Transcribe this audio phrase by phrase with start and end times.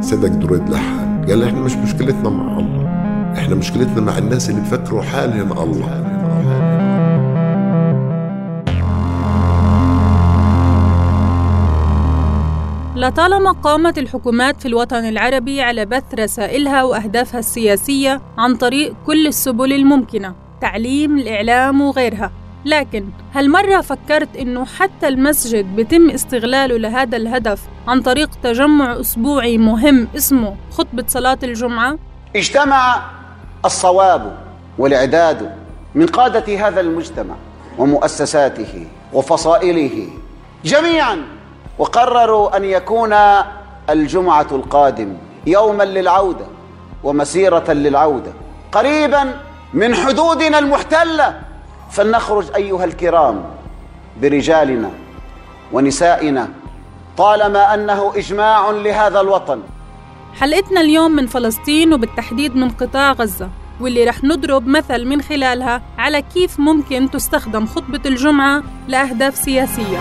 [0.00, 2.84] سيدك دريد لحن قال إحنا مش مشكلتنا مع الله.
[3.38, 6.04] إحنا مشكلتنا مع الناس اللي بفكروا حالهم الله.
[12.96, 19.72] لطالما قامت الحكومات في الوطن العربي على بث رسائلها وأهدافها السياسية عن طريق كل السبل
[19.72, 22.30] الممكنة تعليم الإعلام وغيرها
[22.68, 29.58] لكن هل مرة فكرت إنه حتى المسجد بيتم استغلاله لهذا الهدف عن طريق تجمع أسبوعي
[29.58, 31.98] مهم اسمه خطبة صلاة الجمعة؟
[32.36, 33.02] اجتمع
[33.64, 34.36] الصواب
[34.78, 35.54] والإعداد
[35.94, 37.34] من قادة هذا المجتمع
[37.78, 40.08] ومؤسساته وفصائله
[40.64, 41.22] جميعا
[41.78, 43.14] وقرروا أن يكون
[43.90, 46.46] الجمعة القادم يوما للعودة
[47.04, 48.32] ومسيرة للعودة
[48.72, 49.34] قريبا
[49.74, 51.47] من حدودنا المحتلة
[51.90, 53.44] فلنخرج أيها الكرام
[54.22, 54.90] برجالنا
[55.72, 56.48] ونسائنا
[57.16, 59.60] طالما أنه إجماع لهذا الوطن.
[60.40, 63.48] حلقتنا اليوم من فلسطين وبالتحديد من قطاع غزة
[63.80, 69.98] واللي رح نضرب مثل من خلالها على كيف ممكن تستخدم خطبة الجمعة لأهداف سياسية.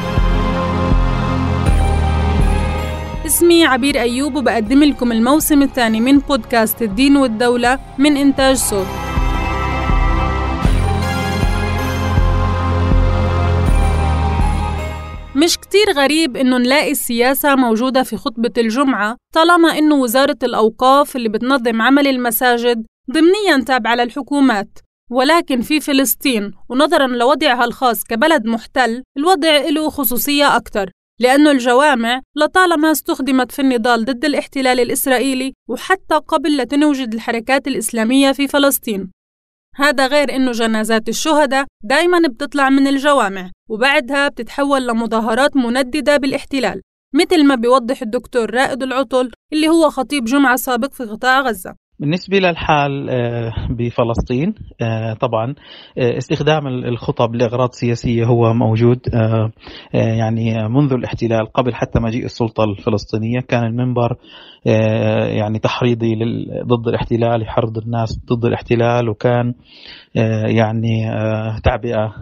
[3.25, 9.06] اسمي عبير أيوب وبقدم لكم الموسم الثاني من بودكاست الدين والدولة من إنتاج صوت.
[15.37, 21.29] مش كتير غريب إنه نلاقي السياسة موجودة في خطبة الجمعة طالما إنه وزارة الأوقاف اللي
[21.29, 24.79] بتنظم عمل المساجد ضمنيا تابعة للحكومات.
[25.11, 32.91] ولكن في فلسطين ونظرا لوضعها الخاص كبلد محتل الوضع له خصوصية أكثر لأنه الجوامع لطالما
[32.91, 39.11] استخدمت في النضال ضد الاحتلال الإسرائيلي وحتى قبل لتنوجد الحركات الإسلامية في فلسطين.
[39.79, 46.81] هذا غير إنه جنازات الشهداء دايما بتطلع من الجوامع وبعدها بتتحول لمظاهرات منددة بالاحتلال
[47.13, 51.75] مثل ما بيوضح الدكتور رائد العطل اللي هو خطيب جمعة سابق في قطاع غزة.
[51.99, 55.55] بالنسبة للحال آه، بفلسطين آه، طبعا
[55.97, 58.99] آه، استخدام الخطب لأغراض سياسية هو موجود
[59.93, 64.15] يعني منذ الاحتلال قبل حتى مجيء السلطة الفلسطينية كان المنبر
[65.35, 66.15] يعني تحريضي
[66.63, 69.53] ضد الاحتلال يحرض الناس ضد الاحتلال وكان
[70.45, 71.09] يعني
[71.63, 72.13] تعبئة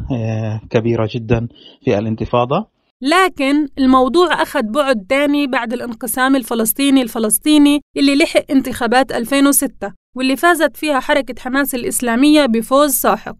[0.70, 1.48] كبيرة جدا
[1.86, 2.75] في الانتفاضة.
[3.04, 10.78] لكن الموضوع أخذ بعد تاني بعد الانقسام الفلسطيني الفلسطيني اللي لحق انتخابات 2006 واللي فازت
[10.78, 13.36] فيها حركة حماس الإسلامية بفوز ساحق.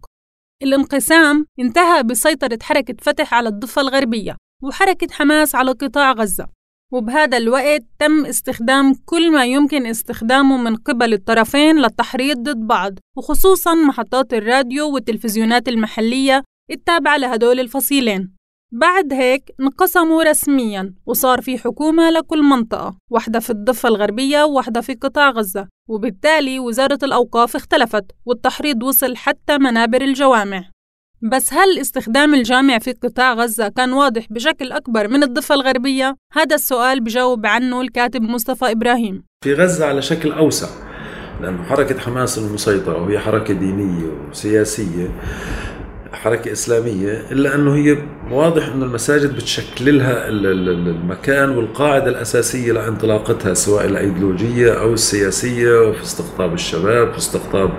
[0.62, 6.46] الانقسام انتهى بسيطرة حركة فتح على الضفة الغربية وحركة حماس على قطاع غزة.
[6.92, 13.74] وبهذا الوقت تم استخدام كل ما يمكن استخدامه من قبل الطرفين للتحريض ضد بعض وخصوصا
[13.74, 18.35] محطات الراديو والتلفزيونات المحلية التابعة لهدول الفصيلين.
[18.72, 24.94] بعد هيك انقسموا رسميا وصار في حكومة لكل منطقة واحدة في الضفة الغربية وواحدة في
[24.94, 30.64] قطاع غزة وبالتالي وزارة الأوقاف اختلفت والتحريض وصل حتى منابر الجوامع
[31.22, 36.54] بس هل استخدام الجامع في قطاع غزة كان واضح بشكل أكبر من الضفة الغربية؟ هذا
[36.54, 40.68] السؤال بجاوب عنه الكاتب مصطفى إبراهيم في غزة على شكل أوسع
[41.40, 45.08] لأنه حركة حماس المسيطرة وهي حركة دينية وسياسية
[46.16, 47.96] حركة إسلامية إلا أنه هي
[48.30, 56.54] واضح أنه المساجد بتشكل لها المكان والقاعدة الأساسية لانطلاقتها سواء الأيديولوجية أو السياسية في استقطاب
[56.54, 57.70] الشباب في استقطاب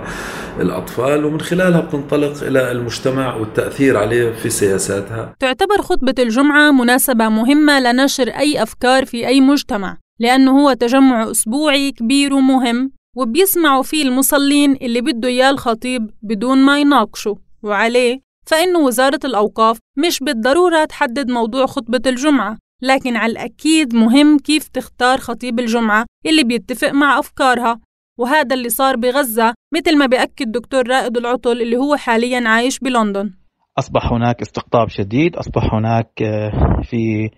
[0.60, 5.34] الأطفال ومن خلالها بتنطلق إلى المجتمع والتأثير عليه في سياساتها.
[5.40, 11.92] تعتبر خطبة الجمعة مناسبة مهمة لنشر أي أفكار في أي مجتمع لأنه هو تجمع أسبوعي
[11.92, 19.20] كبير ومهم وبيسمعوا فيه المصلين اللي بده إياه الخطيب بدون ما يناقشوا وعليه فإن وزارة
[19.24, 26.06] الأوقاف مش بالضرورة تحدد موضوع خطبة الجمعة لكن على الأكيد مهم كيف تختار خطيب الجمعة
[26.26, 27.80] اللي بيتفق مع أفكارها.
[28.18, 33.30] وهذا اللي صار بغزة مثل ما بيأكد دكتور رائد العطل اللي هو حاليا عايش بلندن.
[33.78, 37.30] أصبح هناك استقطاب شديد أصبح هناك آه، في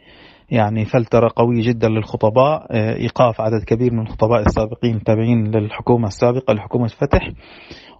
[0.51, 6.55] يعني فلترة قوية جدا للخطباء آه، إيقاف عدد كبير من الخطباء السابقين التابعين للحكومة السابقة
[6.55, 7.31] لحكومة فتح.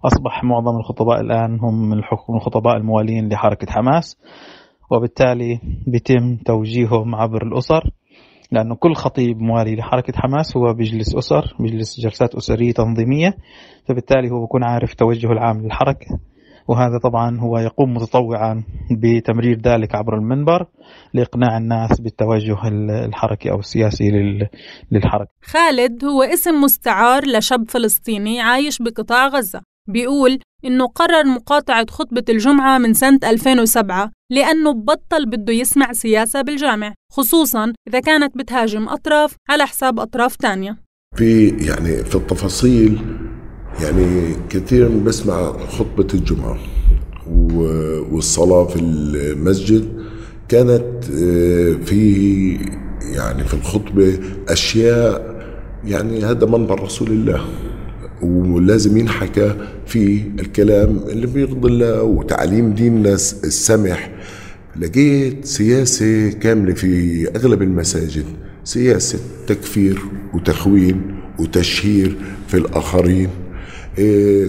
[0.05, 1.97] أصبح معظم الخطباء الآن هم من
[2.35, 4.17] الخطباء الموالين لحركة حماس.
[4.91, 7.89] وبالتالي بيتم توجيههم عبر الأسر
[8.51, 13.33] لأنه كل خطيب موالي لحركة حماس هو بيجلس أسر بيجلس جلسات أسرية تنظيمية.
[13.87, 16.19] فبالتالي هو بيكون عارف توجه العام للحركة.
[16.67, 20.65] وهذا طبعا هو يقوم متطوعا بتمرير ذلك عبر المنبر
[21.13, 22.67] لإقناع الناس بالتوجه
[23.05, 24.11] الحركي أو السياسي
[24.91, 25.31] للحركة.
[25.43, 29.61] خالد هو اسم مستعار لشاب فلسطيني عايش بقطاع غزة.
[29.87, 36.93] بيقول إنه قرر مقاطعة خطبة الجمعة من سنة 2007 لأنه بطل بده يسمع سياسة بالجامع
[37.11, 40.77] خصوصا إذا كانت بتهاجم أطراف على حساب أطراف تانية.
[41.15, 43.01] في يعني في التفاصيل
[43.81, 46.57] يعني كثيرا بسمع خطبة الجمعة
[48.11, 49.85] والصلاة في المسجد.
[50.49, 52.57] كانت آه، في
[53.15, 54.19] يعني في الخطبة
[54.49, 55.41] أشياء
[55.85, 57.45] يعني هذا منبر رسول الله
[58.21, 59.55] ولازم ينحكى
[59.85, 64.11] في الكلام اللي بيرضي الله وتعليم ديننا السمح.
[64.79, 68.25] لقيت سياسة كاملة في أغلب المساجد
[68.63, 69.99] سياسة تكفير
[70.33, 71.01] وتخوين
[71.39, 72.15] وتشهير
[72.47, 73.29] في الآخرين.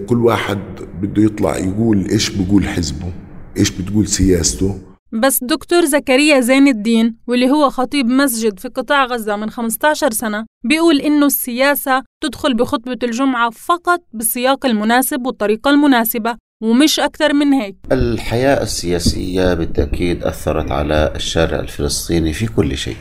[0.06, 0.58] كل واحد
[1.02, 3.12] بده يطلع يقول إيش بقول حزبه
[3.56, 4.78] إيش بتقول سياسته.
[5.12, 10.46] بس دكتور زكريا زين الدين واللي هو خطيب مسجد في قطاع غزة من 15 سنة
[10.64, 17.76] بيقول إنه السياسة تدخل بخطبة الجمعة فقط بالسياق المناسب والطريقة المناسبة ومش أكثر من هيك.
[17.92, 22.96] الحياة السياسية بالتأكيد أثرت على الشارع الفلسطيني في كل شيء.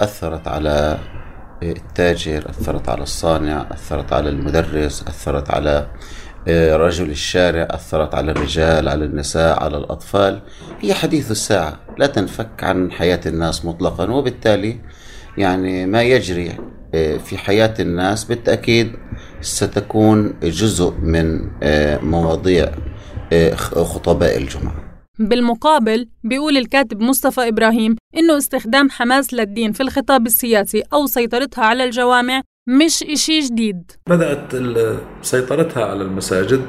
[0.00, 0.98] أثرت على
[1.62, 5.86] التاجر أثرت على الصانع أثرت على المدرس أثرت على
[6.48, 10.40] آه، رجل الشارع أثرت على الرجال على النساء على الأطفال.
[10.80, 11.80] هي حديث الساعة.
[11.98, 14.80] لا تنفك عن حياة الناس مطلقا وبالتالي
[15.38, 16.58] يعني ما يجري
[16.94, 18.92] آه، في حياة الناس بالتأكيد
[19.40, 22.72] ستكون جزء من آه، مواضيع
[23.54, 24.83] خطباء الجمعة.
[25.18, 31.84] بالمقابل بيقول الكاتب مصطفى إبراهيم إنه استخدام حماس للدين في الخطاب السياسي أو سيطرتها على
[31.84, 33.90] الجوامع مش إشي جديد.
[34.08, 34.52] بدأت
[35.22, 36.60] سيطرتها على المساجد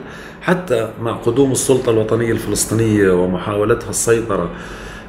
[0.42, 4.52] حتى مع قدوم السلطة الوطنية الفلسطينية ومحاولتها السيطرة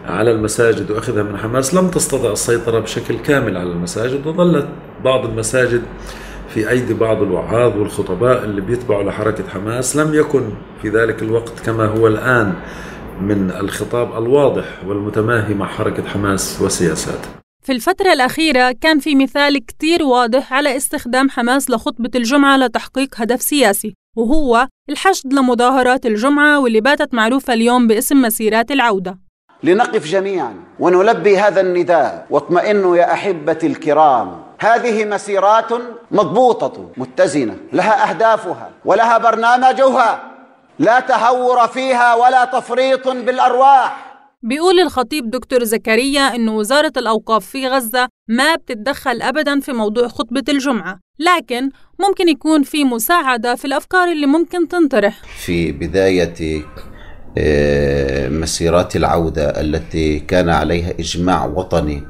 [0.04, 4.68] على المساجد وأخذها من حماس لم تستطع السيطرة بشكل كامل على المساجد وظلت
[5.04, 5.82] بعض المساجد
[6.48, 10.42] في أيدي بعض الوعاظ والخطباء اللي بيتبعوا لحركة حماس لم يكن
[10.82, 12.54] في ذلك الوقت كما هو الآن.
[13.20, 17.30] من الخطاب الواضح والمتماهي مع حركة حماس وسياساتها
[17.62, 23.42] في الفترة الأخيرة كان في مثال كتير واضح على استخدام حماس لخطبة الجمعة لتحقيق هدف
[23.42, 29.18] سياسي وهو الحشد لمظاهرات الجمعة واللي باتت معروفة اليوم باسم مسيرات العودة.
[29.62, 35.72] لنقف جميعا ونلبي هذا النداء واطمئنوا يا أحبتي الكرام هذه مسيرات
[36.10, 40.35] مضبوطة متزنة لها أهدافها ولها برنامجها.
[40.78, 44.06] لا تهور فيها ولا تفريط بالأرواح.
[44.42, 50.42] بيقول الخطيب دكتور زكريا إن وزارة الأوقاف في غزة ما بتتدخل أبدا في موضوع خطبة
[50.48, 55.22] الجمعة لكن ممكن يكون في مساعدة في الأفكار اللي ممكن تنطرح.
[55.44, 56.62] في بداية
[57.38, 62.02] آه، مسيرات العودة التي كان عليها إجماع وطني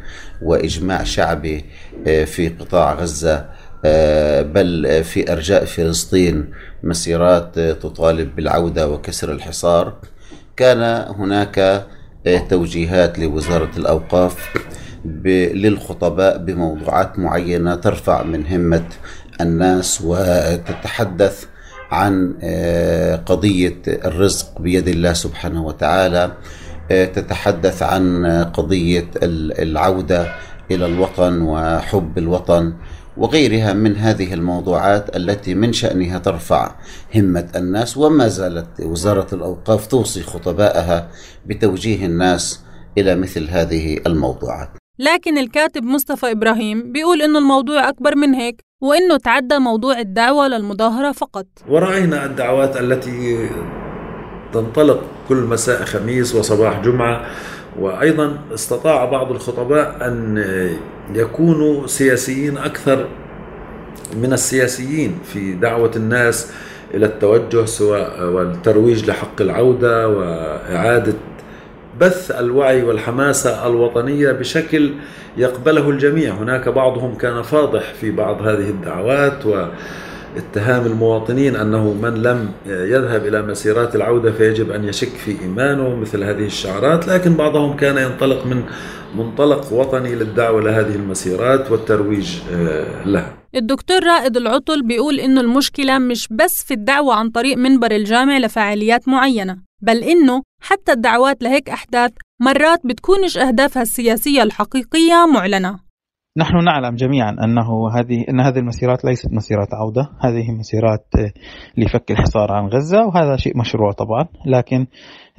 [0.43, 1.65] وإجماع شعبي
[2.07, 3.45] آه، في قطاع غزة
[4.43, 6.50] بل في أرجاء فلسطين
[6.83, 9.94] مسيرات تطالب بالعودة وكسر الحصار
[10.56, 11.87] كان هناك
[12.49, 14.50] توجيهات لوزارة الأوقاف
[15.55, 18.85] للخطباء بموضوعات معينة ترفع من همة
[19.41, 21.44] الناس وتتحدث
[21.91, 26.33] عن آه، قضية الرزق بيد الله سبحانه وتعالى
[26.91, 30.33] آه، تتحدث عن قضية العودة
[30.71, 32.75] إلى الوطن وحب الوطن
[33.17, 36.75] وغيرها من هذه الموضوعات التي من شأنها ترفع
[37.15, 41.09] همة الناس وما زالت وزارة الأوقاف توصي خطبائها
[41.47, 42.61] بتوجيه الناس
[42.99, 44.69] إلى مثل هذه الموضوعات.
[44.99, 51.12] لكن الكاتب مصطفى إبراهيم بيقول إنه الموضوع أكبر من هيك وإنه تعدى موضوع الدعوة للمظاهرة
[51.12, 51.47] فقط.
[51.69, 53.49] ورأينا الدعوات التي
[54.52, 57.26] تنطلق كل مساء خميس وصباح جمعة
[57.80, 60.45] وأيضا استطاع بعض الخطباء أن
[61.14, 63.06] يكونوا سياسيين أكثر
[64.16, 66.52] من السياسيين في دعوة الناس
[66.95, 71.14] إلى التوجه سواء والترويج لحق العودة وإعادة
[72.00, 74.92] بث الوعي والحماسة الوطنية بشكل
[75.37, 76.35] يقبله الجميع.
[76.35, 79.66] هناك بعضهم كان فاضح في بعض هذه الدعوات و
[80.37, 86.25] اتهام المواطنين أنه من لم يذهب إلى مسيرات العودة فيجب أن يشك في إيمانه مثل
[86.25, 88.62] هذه الشعارات لكن بعضهم كان ينطلق من
[89.16, 93.37] منطلق وطني للدعوة لهذه المسيرات والترويج آه، لها.
[93.55, 99.09] الدكتور رائد العطل بيقول إنه المشكلة مش بس في الدعوة عن طريق منبر الجامع لفعاليات
[99.09, 105.86] معينة، بل إنه حتى الدعوات لهيك أحداث مرات بتكونش أهدافها السياسية الحقيقية معلنة.
[106.38, 111.33] نحن نعلم جميعا أنه هذه أن هذه المسيرات ليست مسيرات عودة، هذه مسيرات آه،
[111.76, 114.87] لفك الحصار عن غزة وهذا شيء مشروع طبعا، لكن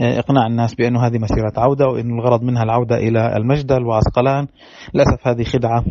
[0.02, 4.48] آه، إقناع الناس بانه هذه مسيرات عودة وإن الغرض منها العودة إلى المجدل وعسقلان،
[4.94, 5.84] للأسف هذه خدعة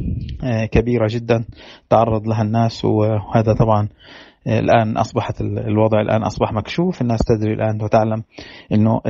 [0.44, 1.44] آه، كبيرة جدا
[1.90, 2.84] تعرض لها الناس.
[2.84, 3.88] وهذا طبعا
[4.46, 7.02] الآن أصبحت الوضع الآن أصبح مكشوف.
[7.02, 8.22] الناس تدري الآن وتعلم
[8.72, 9.00] أنه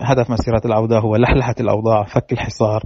[0.00, 2.82] هدف مسيرات العودة هو لحلحة الأوضاع فك الحصار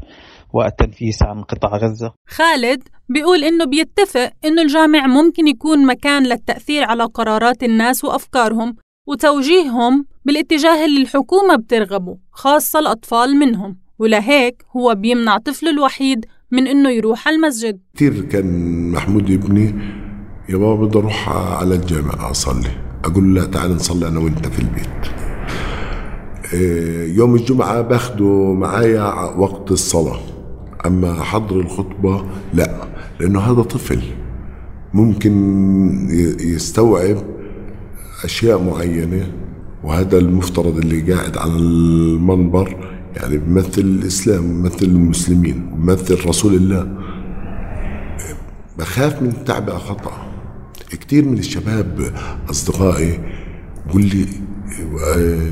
[0.53, 2.13] والتنفيس عن قطاع غزة.
[2.29, 8.77] خالد بيقول إنه بيتفق إنه الجامع ممكن يكون مكان للتأثير على قرارات الناس وأفكارهم
[9.07, 13.77] وتوجيههم بالاتجاه اللي الحكومة بترغبه خاصة الأطفال منهم.
[13.99, 17.81] ولهيك هو بيمنع طفله الوحيد من إنه يروح على المسجد.
[17.97, 19.75] كثير كان محمود ابني
[20.49, 22.71] يا بابا بدي أروح على الجامع أصلي.
[23.05, 25.07] أقول له تعال نصلي أنا وأنت في البيت.
[26.53, 30.21] إيه، يوم الجمعة باخده معايا وقت الصلاة.
[30.87, 32.89] أما حضر الخطبة لا
[33.21, 34.03] لأنه هذا طفل
[34.95, 35.33] ممكن
[36.41, 37.17] يستوعب
[38.25, 39.33] أشياء معينة
[39.85, 42.77] وهذا المفترض اللي قاعد على المنبر
[43.17, 46.97] يعني بمثل الإسلام بمثل المسلمين بمثل رسول الله.
[48.79, 50.13] بخاف من تعبئة خطأ.
[50.91, 52.13] كثير من الشباب
[52.51, 53.21] أصدقائي
[53.89, 54.27] يقول لي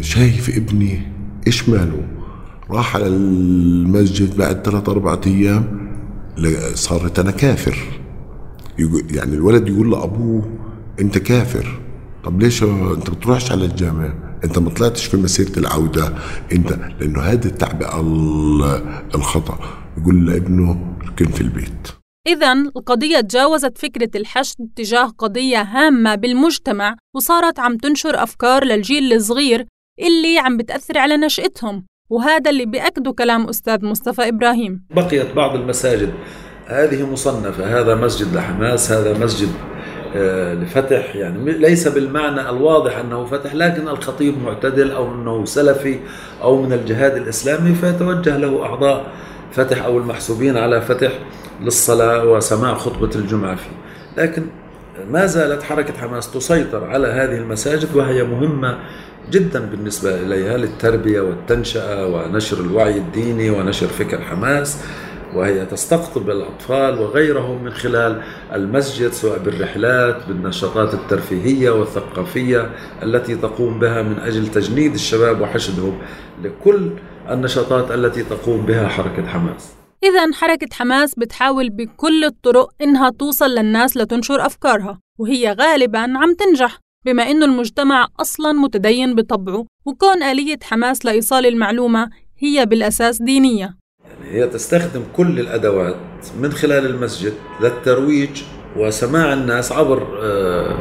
[0.03, 1.01] شايف ابني
[1.47, 2.18] إيش ماله؟
[2.71, 5.89] راح على المسجد بعد ثلاث أربعة أيام
[6.75, 7.79] صارت أنا كافر.
[9.11, 10.59] يعني الولد يقول لأبوه
[11.01, 11.81] أنت كافر.
[12.25, 16.15] طب ليش أنت بتروحش على الجامع؟ أنت ما طلعتش في مسيرة العودة.
[16.53, 18.01] أنت لأنه هذا التعبئة
[19.15, 19.59] الخطأ.
[19.99, 21.89] يقول لابنه ركن في البيت.
[22.27, 29.67] إذا القضية تجاوزت فكرة الحشد تجاه قضية هامة بالمجتمع وصارت عم تنشر أفكار للجيل الصغير
[30.01, 31.85] اللي عم بتأثر على نشأتهم.
[32.11, 34.83] وهذا اللي بيأكده كلام أستاذ مصطفى إبراهيم.
[34.91, 36.13] بقيت بعض المساجد.
[36.67, 39.49] هذه مصنفة هذا مسجد لحماس هذا مسجد
[40.17, 45.99] آه، لفتح يعني ليس بالمعنى الواضح أنه فتح لكن الخطيب معتدل أو أنه سلفي
[46.43, 49.07] أو من الجهاد الإسلامي فيتوجه له أعضاء
[49.53, 51.13] فتح أو المحسوبين على فتح
[51.61, 53.71] للصلاة وسماع خطبة الجمعة فيه.
[54.17, 54.43] لكن
[55.07, 58.79] ما زالت حركة حماس تسيطر على هذه المساجد وهي مهمة
[59.31, 64.85] جدا بالنسبة إليها للتربية والتنشئة ونشر الوعي الديني ونشر فكر حماس
[65.35, 68.23] وهي تستقطب الأطفال وغيرهم من خلال
[68.55, 72.71] المسجد سواء بالرحلات بالنشاطات الترفيهية والثقافية
[73.03, 75.99] التي تقوم بها من أجل تجنيد الشباب وحشدهم
[76.43, 76.91] لكل
[77.31, 79.78] النشاطات التي تقوم بها حركة حماس.
[80.03, 86.79] إذا حركة حماس بتحاول بكل الطرق إنها توصل للناس لتنشر أفكارها وهي غالبا عم تنجح
[87.07, 93.77] بما إنه المجتمع أصلا متدين بطبعه وكون آلية حماس لإيصال المعلومة هي بالأساس دينية.
[94.05, 95.97] يعني هي تستخدم كل الأدوات
[96.41, 98.43] من خلال المسجد للترويج
[98.77, 100.79] وسماع الناس عبر آه،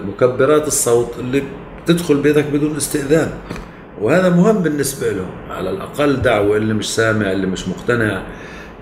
[0.00, 1.42] مكبرات الصوت اللي
[1.86, 3.30] تدخل بيتك بدون استئذان.
[4.00, 8.22] وهذا مهم بالنسبة لهم على الأقل دعوة اللي مش سامع اللي مش مقتنع.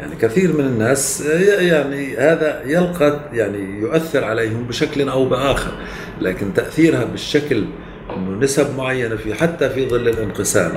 [0.01, 1.21] يعني كثير من الناس
[1.61, 5.71] يعني هذا يلقى يعني يؤثر عليهم بشكل أو بآخر.
[6.21, 7.65] لكن تأثيرها بالشكل
[8.17, 10.73] أنه نسب معينة في حتى في ظل الانقسام.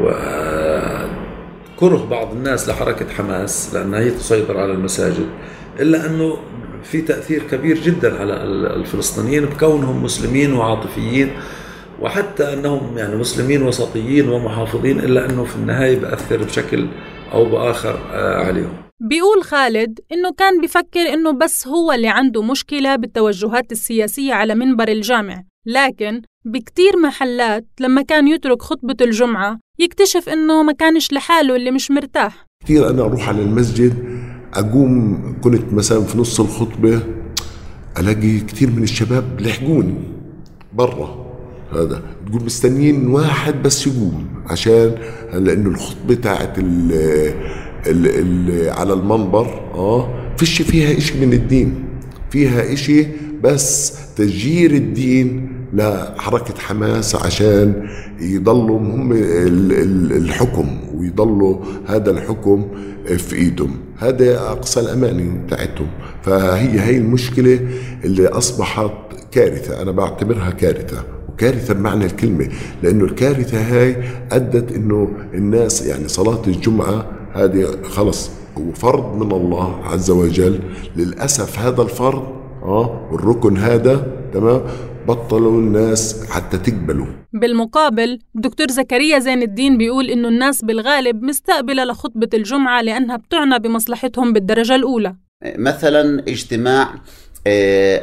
[0.00, 5.26] وكره بعض الناس لحركة حماس لأنها هي تسيطر على المساجد.
[5.80, 6.36] إلا أنه
[6.84, 8.32] في تأثير كبير جدا على
[8.76, 11.30] الفلسطينيين بكونهم مسلمين وعاطفيين.
[12.02, 16.86] وحتى أنهم يعني مسلمين وسطيين ومحافظين إلا أنه في النهاية بأثر بشكل
[17.32, 18.72] أو بآخر آه، عليهم.
[19.00, 24.88] بيقول خالد إنه كان بفكر إنه بس هو اللي عنده مشكلة بالتوجهات السياسية على منبر
[24.88, 31.70] الجامع، لكن بكتير محلات لما كان يترك خطبة الجمعة يكتشف إنه ما كانش لحاله اللي
[31.70, 32.46] مش مرتاح.
[32.64, 33.94] كثير أنا أروح على المسجد
[34.54, 37.00] أقوم كنت مثلا في نص الخطبة
[37.98, 39.94] ألاقي كثير من الشباب لحقوني
[40.72, 41.25] برا.
[41.72, 42.02] هذا.
[42.26, 44.94] تقول مستنيين واحد بس يقوم عشان
[45.32, 51.84] لأنه الخطبة تاعت ال على المنبر آه فيش فيها إشي من الدين.
[52.30, 53.06] فيها إشي
[53.42, 57.88] بس تسجير الدين لحركة حماس عشان
[58.20, 59.12] يضلوا هم
[60.12, 61.56] الحكم ويضلوا
[61.86, 62.66] هذا الحكم
[63.16, 63.76] في إيدهم.
[63.98, 65.88] هذا أقصى الاماني بتاعتهم
[66.22, 67.60] فهي هي المشكلة
[68.04, 68.92] اللي أصبحت
[69.32, 69.82] كارثة.
[69.82, 71.04] أنا بعتبرها كارثة.
[71.38, 72.48] كارثة بمعنى الكلمة
[72.82, 73.96] لأنه الكارثة هاي
[74.32, 80.60] أدت أنه الناس يعني صلاة الجمعة هذه خلص هو فرض من الله عز وجل
[80.96, 84.60] للأسف هذا الفرض آه والركن هذا تمام؟
[85.08, 87.06] بطلوا الناس حتى تقبلوا.
[87.32, 94.32] بالمقابل دكتور زكريا زين الدين بيقول إنه الناس بالغالب مستقبلة لخطبة الجمعة لأنها بتعنى بمصلحتهم
[94.32, 95.16] بالدرجة الأولى.
[95.58, 96.94] مثلا اجتماع
[97.46, 98.02] آه،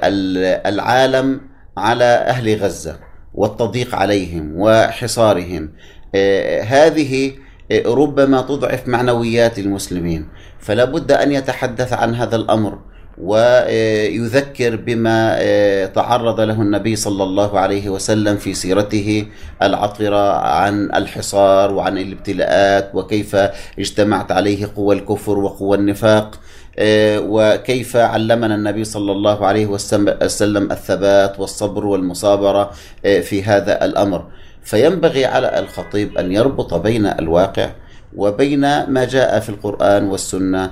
[0.70, 1.42] العالم
[1.78, 3.00] على أهل غزة.
[3.34, 5.70] والتضييق عليهم وحصارهم.
[6.16, 7.32] آه، هذه
[7.72, 10.28] آه، ربما تضعف معنويات المسلمين.
[10.60, 12.80] فلا بد أن يتحدث عن هذا الأمر
[13.18, 15.38] ويذكر بما
[15.86, 19.26] تعرض له النبي صلى الله عليه وسلم في سيرته
[19.62, 23.36] العطرة عن الحصار وعن الابتلاءات وكيف
[23.80, 26.40] اجتمعت عليه قوى الكفر وقوى النفاق.
[26.80, 32.72] وكيف علمنا النبي صلى الله عليه وسلم الثبات والصبر والمصابرة
[33.04, 34.26] في هذا الأمر.
[34.64, 37.70] فينبغي على الخطيب أن يربط بين الواقع
[38.16, 40.72] وبين ما جاء في القرآن والسنة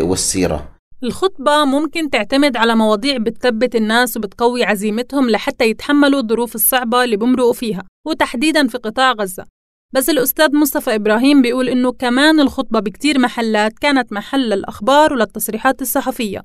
[0.00, 0.68] والسيرة.
[1.02, 7.52] الخطبة ممكن تعتمد على مواضيع بتثبت الناس وبتقوي عزيمتهم لحتى يتحملوا الظروف الصعبة اللي بمرقوا
[7.52, 9.44] فيها وتحديدا في قطاع غزة.
[9.94, 16.42] بس الأستاذ مصطفى إبراهيم بيقول إنه كمان الخطبة بكتير محلات كانت محل للأخبار وللتصريحات الصحفية.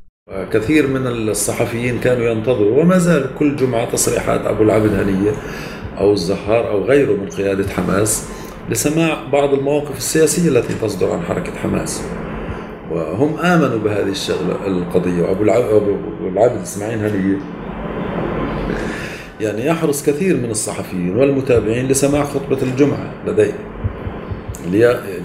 [0.52, 5.32] كثير من الصحفيين كانوا ينتظروا وما زال كل جمعة تصريحات أبو العبد هنية
[5.98, 8.30] أو الزهار أو غيره من قيادة حماس
[8.70, 12.04] لسماع بعض المواقف السياسية التي تصدر عن حركة حماس.
[12.92, 15.44] وهم آمنوا بهذه الشغلة القضية وأبو
[16.28, 17.40] العبد إسماعيل هنية
[19.42, 23.54] يعني يحرص كثير من الصحفيين والمتابعين لسماع خطبة الجمعة لديه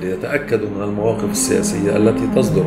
[0.01, 2.63] ليتأكدوا من المواقف السياسية التي تصدر.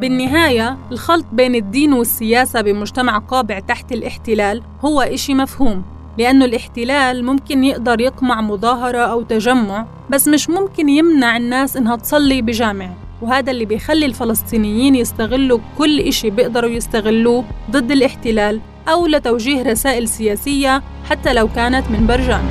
[0.00, 5.99] بالنهاية الخلط بين الدين والسياسة بمجتمع قابع تحت الاحتلال هو إشي مفهوم.
[6.20, 12.42] لأنه الاحتلال ممكن يقدر يقمع مظاهرة أو تجمع بس مش ممكن يمنع الناس إنها تصلي
[12.42, 12.90] بجامع.
[13.22, 20.82] وهذا اللي بيخلي الفلسطينيين يستغلوا كل إشي بيقدروا يستغلوه ضد الاحتلال أو لتوجيه رسائل سياسية
[21.10, 22.50] حتى لو كانت من برجامع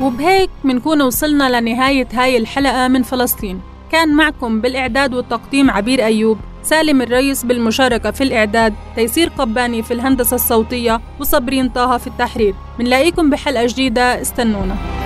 [0.00, 3.71] وبهيك منكون وصلنا لنهاية هاي الحلقة من فلسطين.
[3.92, 10.34] كان معكم بالإعداد والتقديم عبير أيوب سالم الرئيس بالمشاركة في الإعداد تيسير قباني في الهندسة
[10.34, 12.54] الصوتية وصبرين طه في التحرير.
[12.78, 15.01] منلاقيكم بحلقة جديدة استنونا.